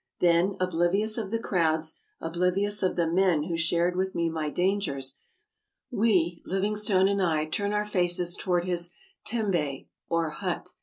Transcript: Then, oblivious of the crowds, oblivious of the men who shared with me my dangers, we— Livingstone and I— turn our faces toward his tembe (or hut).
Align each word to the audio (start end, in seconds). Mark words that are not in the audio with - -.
Then, 0.19 0.55
oblivious 0.59 1.19
of 1.19 1.29
the 1.29 1.37
crowds, 1.37 1.99
oblivious 2.19 2.81
of 2.81 2.95
the 2.95 3.05
men 3.05 3.43
who 3.43 3.55
shared 3.55 3.95
with 3.95 4.15
me 4.15 4.31
my 4.31 4.49
dangers, 4.49 5.19
we— 5.91 6.41
Livingstone 6.47 7.07
and 7.07 7.21
I— 7.21 7.45
turn 7.45 7.71
our 7.71 7.85
faces 7.85 8.35
toward 8.35 8.65
his 8.65 8.89
tembe 9.27 9.85
(or 10.09 10.31
hut). 10.31 10.69